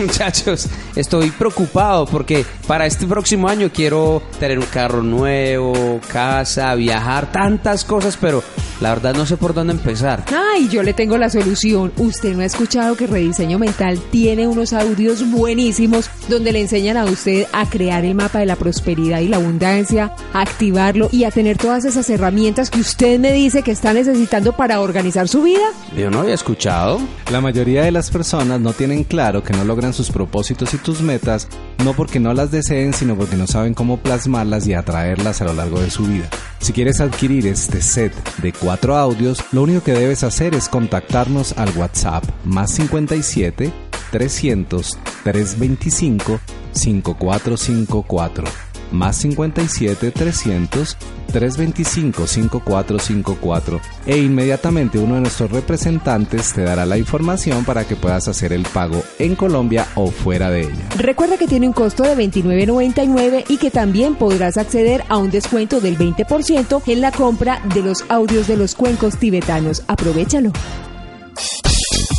[0.06, 7.30] Muchachos, estoy preocupado porque para este próximo año quiero tener un carro nuevo, casa, viajar,
[7.30, 8.42] tantas cosas, pero
[8.80, 10.24] La verdad no sé por dónde empezar.
[10.34, 11.92] Ay, yo le tengo la solución.
[11.98, 17.04] Usted no ha escuchado que Rediseño Mental tiene unos audios buenísimos donde le enseñan a
[17.04, 21.30] usted a crear el mapa de la prosperidad y la abundancia, a activarlo y a
[21.30, 25.66] tener todas esas herramientas que usted me dice que está necesitando para organizar su vida.
[25.96, 27.00] Yo no había escuchado.
[27.30, 31.02] La mayoría de las personas no tienen claro que no logran sus propósitos y tus
[31.02, 31.48] metas,
[31.84, 35.54] no porque no las deseen, sino porque no saben cómo plasmarlas y atraerlas a lo
[35.54, 36.28] largo de su vida.
[36.60, 41.56] Si quieres adquirir este set de cuatro audios, lo único que debes hacer es contactarnos
[41.56, 43.72] al WhatsApp más 57
[44.10, 46.40] 300 325
[46.72, 50.96] 5454 más 57 300
[51.30, 58.28] 325 5454 e inmediatamente uno de nuestros representantes te dará la información para que puedas
[58.28, 60.88] hacer el pago en Colombia o fuera de ella.
[60.96, 65.80] Recuerda que tiene un costo de $29.99 y que también podrás acceder a un descuento
[65.80, 69.82] del 20% en la compra de los audios de los cuencos tibetanos.
[69.86, 70.52] Aprovechalo.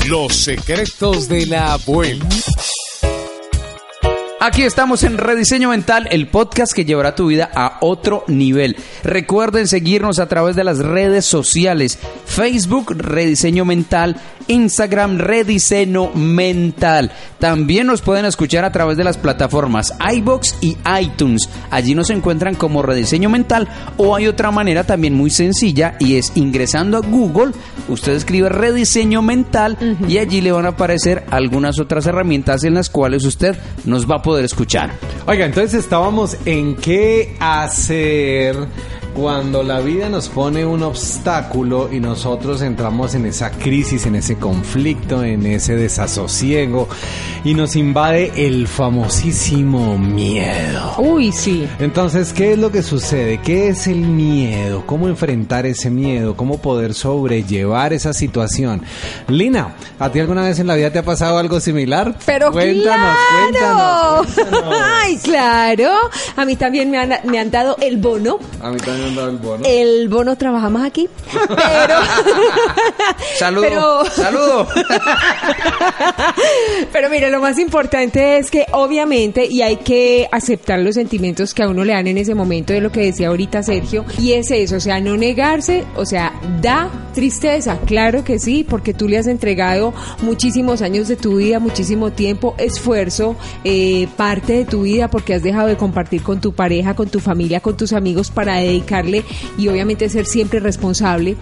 [0.08, 2.26] Los secretos de la abuela.
[4.43, 8.75] Aquí estamos en Rediseño Mental, el podcast que llevará tu vida a otro nivel.
[9.04, 14.15] Recuerden seguirnos a través de las redes sociales, Facebook Rediseño Mental,
[14.47, 17.12] Instagram Rediseño Mental.
[17.38, 21.47] También nos pueden escuchar a través de las plataformas iBox y iTunes.
[21.69, 26.32] Allí nos encuentran como Rediseño Mental o hay otra manera también muy sencilla y es
[26.34, 27.51] ingresando a Google,
[27.88, 29.77] usted escribe Rediseño Mental
[30.08, 34.15] y allí le van a aparecer algunas otras herramientas en las cuales usted nos va
[34.15, 34.91] a poder escuchar.
[35.28, 38.56] Oiga, entonces estábamos en qué hacer
[39.13, 44.38] cuando la vida nos pone un obstáculo y nosotros entramos en esa crisis, en ese
[44.38, 46.88] conflicto, en ese desasosiego
[47.43, 50.93] y nos invade el famosísimo miedo.
[50.97, 51.67] Uy, sí.
[51.80, 53.39] Entonces, ¿qué es lo que sucede?
[53.39, 54.84] ¿Qué es el miedo?
[54.86, 56.36] ¿Cómo enfrentar ese miedo?
[56.36, 58.82] ¿Cómo poder sobrellevar esa situación?
[59.28, 62.15] Lina, ¿a ti alguna vez en la vida te ha pasado algo similar?
[62.26, 63.17] Pero cuéntanos,
[63.50, 64.26] claro.
[64.26, 64.76] cuéntanos, cuéntanos.
[65.04, 65.89] Ay, claro.
[66.36, 68.39] A mí también me han, me han dado el bono.
[68.62, 69.64] A mí también dado el bono.
[69.66, 71.10] El bono trabajamos aquí.
[71.32, 71.58] Pero.
[73.38, 74.68] Saludo, Pero- saludo.
[76.92, 81.64] Pero mire, lo más importante es que obviamente, y hay que aceptar los sentimientos que
[81.64, 84.52] a uno le dan en ese momento de lo que decía ahorita Sergio, y es
[84.52, 89.17] eso, o sea, no negarse, o sea, da tristeza, claro que sí, porque tú le
[89.17, 95.10] has entregado muchísimos años de tu vida, muchísimo tiempo, esfuerzo, eh, parte de tu vida,
[95.10, 98.58] porque has dejado de compartir con tu pareja, con tu familia, con tus amigos para
[98.58, 99.24] dedicarle
[99.58, 101.36] y obviamente ser siempre responsable.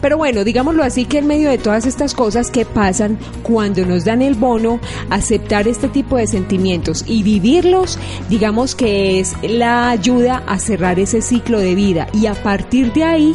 [0.00, 4.04] Pero bueno, digámoslo así que en medio de todas estas cosas que pasan cuando nos
[4.04, 10.42] dan el bono, aceptar este tipo de sentimientos y vivirlos, digamos que es la ayuda
[10.46, 13.34] a cerrar ese ciclo de vida y a partir de ahí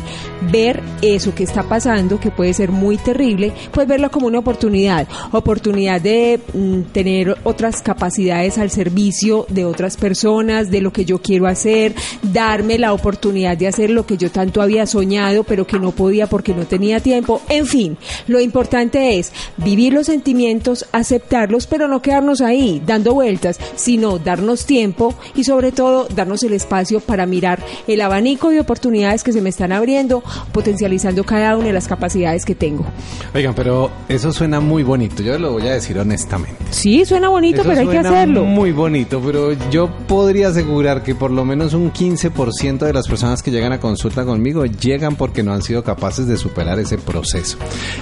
[0.51, 1.80] ver eso que está pasando,
[2.19, 7.81] que puede ser muy terrible, pues verlo como una oportunidad, oportunidad de mm, tener otras
[7.81, 13.57] capacidades al servicio de otras personas, de lo que yo quiero hacer, darme la oportunidad
[13.57, 16.99] de hacer lo que yo tanto había soñado, pero que no podía porque no tenía
[16.99, 17.41] tiempo.
[17.49, 23.59] En fin, lo importante es vivir los sentimientos, aceptarlos, pero no quedarnos ahí dando vueltas,
[23.75, 29.23] sino darnos tiempo y sobre todo darnos el espacio para mirar el abanico de oportunidades
[29.23, 32.85] que se me están abriendo, potencializando cada una de las capacidades que tengo.
[33.33, 36.57] Oigan, pero eso suena muy bonito, yo lo voy a decir honestamente.
[36.69, 38.43] Sí, suena bonito, Eso pero hay que suena hacerlo.
[38.45, 43.41] Muy bonito, pero yo podría asegurar que por lo menos un 15% de las personas
[43.43, 47.57] que llegan a consulta conmigo llegan porque no han sido capaces de superar ese proceso.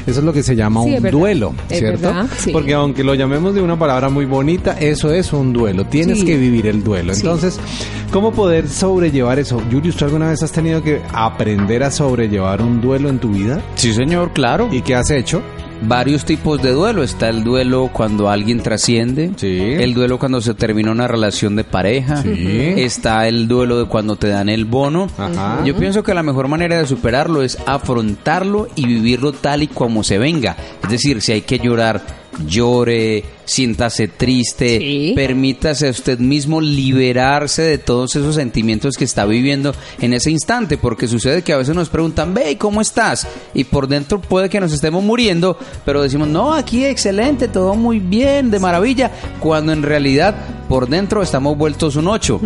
[0.05, 1.19] Eso es lo que se llama Sí, un verdad.
[1.19, 2.07] duelo, ¿cierto?
[2.07, 2.51] verdad, sí.
[2.51, 5.85] Porque aunque lo llamemos de una palabra muy bonita, eso es un duelo.
[5.85, 6.25] Tienes Sí.
[6.25, 7.13] que vivir el duelo.
[7.13, 7.59] Entonces,
[8.11, 9.61] ¿cómo poder sobrellevar eso?
[9.71, 13.58] Julius, ¿tú alguna vez has tenido que aprender a sobrellevar un duelo en tu vida?
[13.75, 14.69] Sí, señor, claro.
[14.71, 15.41] ¿Y qué has hecho?
[15.81, 17.03] varios tipos de duelo.
[17.03, 19.31] Está el duelo cuando alguien trasciende.
[19.35, 19.59] Sí.
[19.59, 22.21] El duelo cuando se termina una relación de pareja.
[22.21, 22.73] Sí.
[22.77, 25.07] Está el duelo de cuando te dan el bono.
[25.17, 25.63] Ajá.
[25.65, 30.03] Yo pienso que la mejor manera de superarlo es afrontarlo y vivirlo tal y como
[30.03, 30.55] se venga.
[30.83, 32.01] Es decir, si hay que llorar,
[32.47, 35.13] llore, siéntase triste, Sí.
[35.15, 40.77] permítase a usted mismo liberarse de todos esos sentimientos que está viviendo en ese instante,
[40.77, 43.27] porque sucede que a veces nos preguntan, ve, ¿y ¿cómo estás?
[43.53, 47.99] Y por dentro puede que nos estemos muriendo, pero decimos, no, aquí excelente, todo muy
[47.99, 50.35] bien, de maravilla, cuando en realidad
[50.67, 52.39] por dentro estamos vueltos un 8.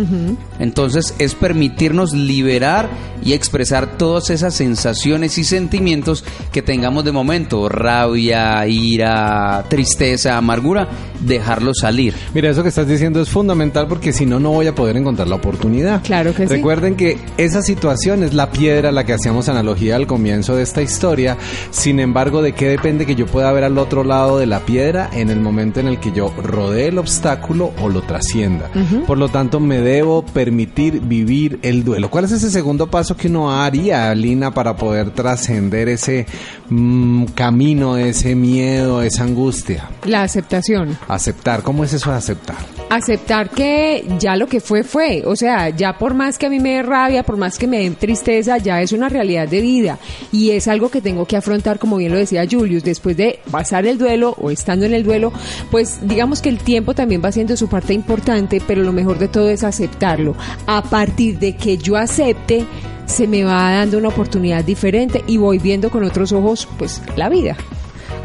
[0.60, 2.90] Entonces es permitirnos liberar
[3.24, 10.88] y expresar todas esas sensaciones y sentimientos que tengamos de momento, rabia, ira, tristeza, amargura,
[11.22, 12.14] dejarlo salir.
[12.34, 15.28] Mira, eso que estás diciendo es fundamental porque si no, no voy a poder encontrar
[15.28, 16.02] la oportunidad.
[16.04, 16.56] Claro que sí.
[16.56, 20.64] Recuerden que esa situación es la piedra a la que hacíamos analogía al comienzo de
[20.64, 21.38] esta historia.
[21.72, 25.10] Sin embargo, ¿de qué depende que yo pueda ver al otro lado de la piedra
[25.14, 28.70] en el momento en el que yo rodee el obstáculo o lo trascienda?
[29.08, 32.10] Por lo tanto, me debo permitir vivir el duelo.
[32.10, 36.26] ¿Cuál es ese segundo paso que uno haría, Lina, para poder trascender ese
[36.70, 39.90] mm, camino, ese miedo, esa angustia?
[40.06, 40.83] La aceptación.
[41.08, 41.64] Aceptar.
[41.64, 42.58] ¿Cómo es eso de aceptar?
[42.90, 46.60] Aceptar que ya lo que fue fue, o sea, ya por más que a mí
[46.60, 49.98] me dé rabia, por más que me den tristeza, ya es una realidad de vida
[50.32, 53.88] y es algo que tengo que afrontar, como bien lo decía Julius, después de pasar
[53.88, 55.34] el duelo o estando en el duelo,
[55.72, 59.28] pues digamos que el tiempo también va siendo su parte importante, pero lo mejor de
[59.28, 60.36] todo es aceptarlo.
[60.68, 62.66] A partir de que yo acepte,
[63.06, 67.30] se me va dando una oportunidad diferente y voy viendo con otros ojos, pues, la
[67.30, 67.58] vida.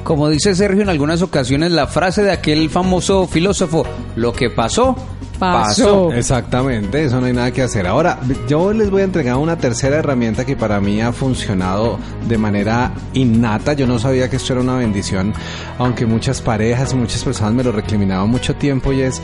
[0.09, 3.84] Como dice Sergio en algunas ocasiones, la frase de aquel famoso filósofo,
[4.16, 4.96] lo que pasó,
[5.38, 6.11] Pasó.
[6.14, 7.86] Exactamente, eso no hay nada que hacer.
[7.86, 12.38] Ahora, yo les voy a entregar una tercera herramienta que para mí ha funcionado de
[12.38, 13.74] manera innata.
[13.74, 15.34] Yo no sabía que esto era una bendición,
[15.76, 19.20] aunque muchas parejas y muchas personas me lo recriminaban mucho tiempo y es,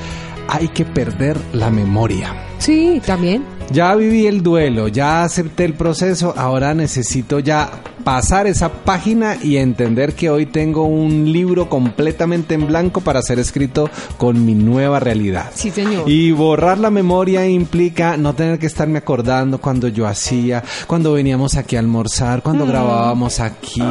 [0.49, 2.37] hay que perder la memoria.
[2.59, 3.43] Sí, también.
[3.73, 7.71] Ya viví el duelo, ya acepté el proceso, ahora necesito ya
[8.05, 13.39] pasar esa página y entender que hoy tengo un libro completamente en blanco para ser
[13.39, 13.89] escrito
[14.19, 15.51] con mi nueva realidad.
[15.55, 16.09] Sí, señor.
[16.09, 21.57] Y borrar la memoria implica no tener que estarme acordando cuando yo hacía, cuando veníamos
[21.57, 23.83] aquí a almorzar, cuando grabábamos aquí.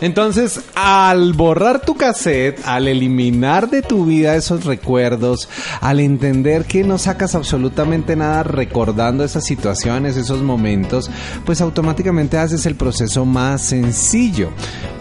[0.00, 5.48] Entonces, al borrar tu cassette, al eliminar de tu vida esos recuerdos,
[5.80, 11.10] al entender que no sacas absolutamente nada recordando esas situaciones, esos momentos,
[11.44, 14.50] pues automáticamente haces el proceso más sencillo.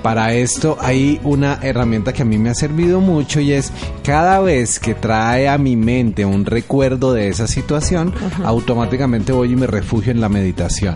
[0.02, 3.72] Para esto hay una herramienta que a mí me ha servido mucho y es
[4.04, 9.56] cada vez que trae a mi mente un recuerdo de esa situación, automáticamente voy y
[9.56, 10.96] me refugio en la meditación.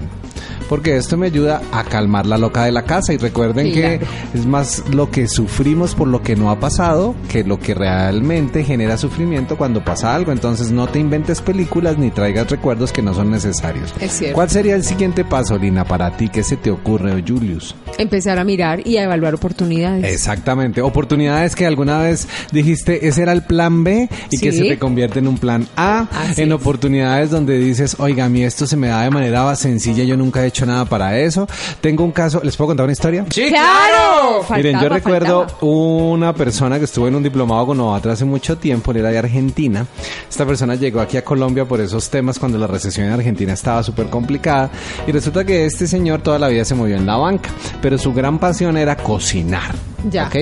[0.70, 4.08] Porque esto me ayuda a calmar la loca de la casa y recuerden que Claro.
[4.34, 8.64] es más lo que sufrimos por lo que no ha pasado que lo que realmente
[8.64, 10.32] genera sufrimiento cuando pasa algo.
[10.32, 13.94] Entonces no te inventes películas ni traigas recuerdos que no son necesarios.
[14.00, 14.36] Es cierto.
[14.36, 16.30] ¿Cuál sería el siguiente paso, Lina, para ti?
[16.30, 17.76] ¿Qué se te ocurre, Julius?
[17.98, 20.04] Empezar a mirar y a evaluar oportunidades.
[20.12, 20.82] Exactamente.
[20.82, 25.20] Oportunidades que alguna vez dijiste, ese era el plan B y que se te convierte
[25.20, 26.08] en un plan A.
[26.12, 26.56] Así en es.
[26.56, 30.42] oportunidades donde dices, oiga, a mí esto se me da de manera sencilla, yo nunca
[30.46, 31.48] he hecho nada para eso.
[31.82, 33.26] Tengo un caso, ¿les puedo contar una historia?
[33.30, 34.46] Sí, ¡Claro!
[34.56, 35.58] Miren, yo recuerdo faltaba.
[35.62, 39.18] una persona que estuvo en un diplomado con Novatra hace mucho tiempo, él era de
[39.18, 39.86] Argentina.
[40.30, 43.84] Esta persona llegó aquí a Colombia por esos temas cuando la recesión en Argentina estaba
[43.84, 44.70] súper complicada.
[45.08, 47.50] Y resulta que este señor toda la vida se movió en la banca,
[47.82, 49.95] pero su gran pasión era cocinar.
[50.10, 50.28] Ya.
[50.28, 50.36] ¿ok?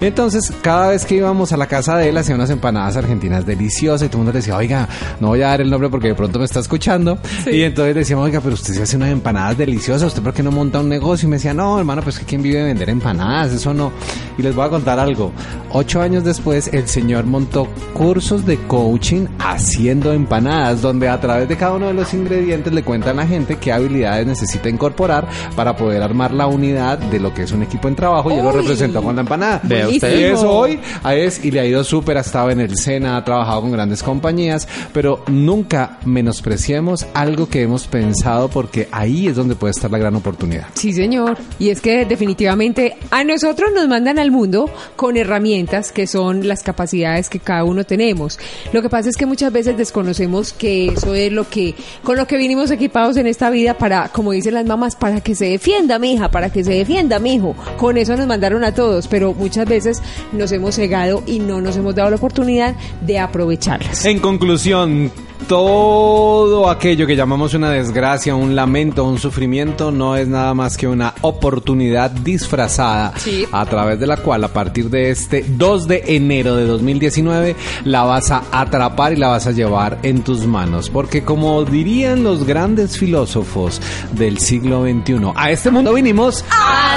[0.00, 4.06] Entonces, cada vez que íbamos a la casa de él, hacía unas empanadas argentinas deliciosas
[4.06, 4.88] y todo el mundo le decía, oiga,
[5.20, 7.18] no voy a dar el nombre porque de pronto me está escuchando.
[7.46, 10.42] Y entonces le decíamos, oiga, pero usted se hace unas empanadas deliciosas, ¿usted por qué
[10.42, 11.26] no monta un negocio?
[11.26, 13.92] Y me decía, no, hermano, pues que quién vive de vender empanadas, eso no.
[14.36, 15.32] Y les voy a contar algo.
[15.70, 21.56] Ocho años después, el señor montó cursos de coaching haciendo empanadas, donde a través de
[21.56, 25.76] cada uno de los ingredientes le cuentan a la gente qué habilidades necesita incorporar para
[25.76, 28.52] poder armar la unidad de lo que es un equipo en trabajo y él lo
[28.52, 28.97] Uy.
[29.02, 29.60] Con la empanada.
[29.64, 30.18] Vea usted.
[30.18, 30.80] Y eso hoy
[31.10, 34.02] es y le ha ido súper, ha estado en el SENA, ha trabajado con grandes
[34.02, 39.98] compañías, pero nunca menospreciemos algo que hemos pensado porque ahí es donde puede estar la
[39.98, 40.66] gran oportunidad.
[40.74, 41.38] Sí, señor.
[41.58, 46.62] Y es que definitivamente a nosotros nos mandan al mundo con herramientas que son las
[46.62, 48.38] capacidades que cada uno tenemos.
[48.72, 52.26] Lo que pasa es que muchas veces desconocemos que eso es lo que con lo
[52.26, 55.98] que vinimos equipados en esta vida para, como dicen las mamás, para que se defienda
[55.98, 57.54] mi hija, para que se defienda mi hijo.
[57.76, 61.76] Con eso nos mandaron a todos, pero muchas veces nos hemos cegado y no nos
[61.76, 64.04] hemos dado la oportunidad de aprovecharlas.
[64.04, 65.10] En conclusión,
[65.46, 70.86] todo aquello que llamamos una desgracia, un lamento, un sufrimiento, no es nada más que
[70.88, 73.44] una oportunidad disfrazada Sí.
[73.52, 78.02] a través de la cual a partir de este 2 de enero de 2019 la
[78.04, 80.90] vas a atrapar y la vas a llevar en tus manos.
[80.90, 83.80] Porque como dirían los grandes filósofos
[84.12, 86.44] del siglo XXI, a este mundo vinimos...
[86.50, 86.96] ¡A